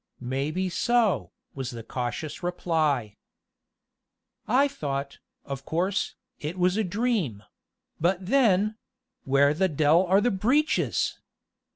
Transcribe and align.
"May 0.19 0.49
be 0.49 0.67
so," 0.67 1.31
was 1.53 1.69
the 1.69 1.83
cautious 1.83 2.41
reply. 2.41 3.17
"I 4.47 4.67
thought, 4.67 5.19
of 5.45 5.63
course, 5.63 6.15
it 6.39 6.57
was 6.57 6.75
a 6.75 6.83
dream; 6.83 7.43
but 7.99 8.25
then 8.25 8.77
where 9.25 9.53
the 9.53 9.69
d 9.69 9.83
l 9.83 10.03
are 10.07 10.19
the 10.19 10.31
breeches?" 10.31 11.19